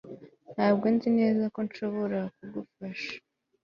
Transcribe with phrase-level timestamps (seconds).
[0.53, 3.13] ntabwo nzi neza ko nshobora kugufasha